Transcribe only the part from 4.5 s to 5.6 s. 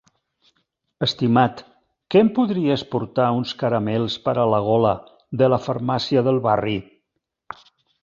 la gola de